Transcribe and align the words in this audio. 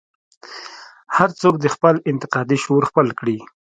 هر 1.17 1.29
څوک 1.41 1.55
دې 1.59 1.69
خپل 1.75 1.95
انتقادي 2.11 2.57
شعور 2.63 2.83
خپل 2.91 3.07
کړي. 3.19 3.37